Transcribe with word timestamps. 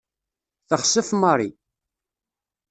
Texsef 0.69 1.09
Mary. 1.21 1.49